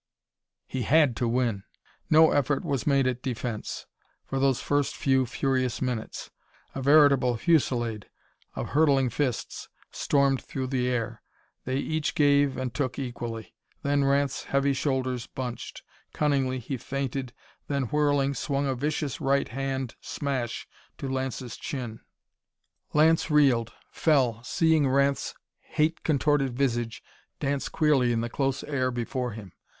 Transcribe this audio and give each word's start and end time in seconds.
He 0.65 0.81
had 0.81 1.15
to 1.17 1.27
win. 1.27 1.63
No 2.09 2.31
effort 2.31 2.65
was 2.65 2.87
made 2.87 3.05
at 3.05 3.21
defense, 3.21 3.85
for 4.25 4.39
those 4.39 4.59
first 4.59 4.95
few 4.95 5.27
furious 5.27 5.79
minutes. 5.79 6.31
A 6.73 6.81
veritable 6.81 7.37
fusillade 7.37 8.09
of 8.55 8.69
hurtling 8.69 9.11
fists 9.11 9.69
stormed 9.91 10.41
through 10.41 10.65
the 10.65 10.87
air. 10.89 11.21
They 11.65 11.77
each 11.77 12.15
gave 12.15 12.57
and 12.57 12.73
took 12.73 12.97
equally. 12.97 13.53
Then 13.83 14.03
Ranth's 14.03 14.45
heavy 14.45 14.73
shoulders 14.73 15.27
bunched; 15.27 15.83
cunningly 16.13 16.57
he 16.57 16.77
feinted, 16.77 17.31
then, 17.67 17.83
whirling, 17.83 18.33
swung 18.33 18.65
a 18.65 18.73
vicious 18.73 19.21
right 19.21 19.49
hand 19.49 19.93
smash 20.01 20.67
to 20.97 21.07
Lance's 21.09 21.57
chin. 21.57 21.99
Lance 22.93 23.29
reeled, 23.29 23.71
fell, 23.91 24.43
seeing 24.43 24.87
Ranth's 24.89 25.35
hate 25.59 26.01
contorted 26.01 26.57
visage 26.57 27.03
dance 27.39 27.69
queerly 27.69 28.11
in 28.11 28.21
the 28.21 28.29
close 28.29 28.63
air 28.63 28.89
before 28.89 29.33
him. 29.33 29.51